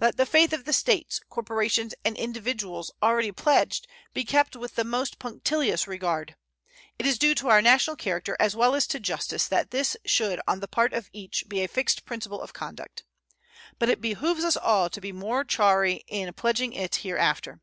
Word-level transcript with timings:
Let 0.00 0.16
the 0.18 0.24
faith 0.24 0.52
of 0.52 0.66
the 0.66 0.72
States, 0.72 1.18
corporations, 1.28 1.96
and 2.04 2.16
individuals 2.16 2.92
already 3.02 3.32
pledged 3.32 3.88
be 4.12 4.24
kept 4.24 4.54
with 4.54 4.76
the 4.76 4.84
most 4.84 5.18
punctilious 5.18 5.88
regard. 5.88 6.36
It 6.96 7.06
is 7.06 7.18
due 7.18 7.34
to 7.34 7.48
our 7.48 7.60
national 7.60 7.96
character 7.96 8.36
as 8.38 8.54
well 8.54 8.76
as 8.76 8.86
to 8.86 9.00
justice 9.00 9.48
that 9.48 9.72
this 9.72 9.96
should 10.04 10.40
on 10.46 10.60
the 10.60 10.68
part 10.68 10.92
of 10.92 11.10
each 11.12 11.48
be 11.48 11.60
a 11.60 11.66
fixed 11.66 12.04
principle 12.06 12.40
of 12.40 12.52
conduct. 12.52 13.02
But 13.80 13.88
it 13.88 14.00
behooves 14.00 14.44
us 14.44 14.56
all 14.56 14.88
to 14.90 15.00
be 15.00 15.10
more 15.10 15.42
chary 15.42 16.04
in 16.06 16.32
pledging 16.34 16.72
it 16.72 16.94
hereafter. 17.02 17.60